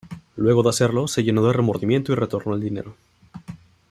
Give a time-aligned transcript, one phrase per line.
[0.35, 2.95] Luego de hacerlo, se llenó de remordimiento y retornó el dinero.